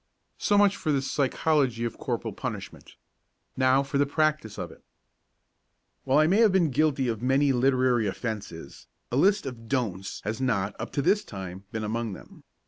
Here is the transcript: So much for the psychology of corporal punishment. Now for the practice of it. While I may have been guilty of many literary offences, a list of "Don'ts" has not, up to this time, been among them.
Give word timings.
So 0.39 0.57
much 0.57 0.77
for 0.77 0.91
the 0.91 0.99
psychology 0.99 1.83
of 1.85 1.99
corporal 1.99 2.33
punishment. 2.33 2.95
Now 3.55 3.83
for 3.83 3.99
the 3.99 4.07
practice 4.07 4.57
of 4.57 4.71
it. 4.71 4.83
While 6.05 6.17
I 6.17 6.25
may 6.25 6.37
have 6.37 6.51
been 6.51 6.71
guilty 6.71 7.07
of 7.07 7.21
many 7.21 7.53
literary 7.53 8.07
offences, 8.07 8.87
a 9.11 9.15
list 9.15 9.45
of 9.45 9.67
"Don'ts" 9.69 10.21
has 10.23 10.41
not, 10.41 10.75
up 10.79 10.91
to 10.93 11.03
this 11.03 11.23
time, 11.23 11.65
been 11.71 11.83
among 11.83 12.13
them. 12.13 12.41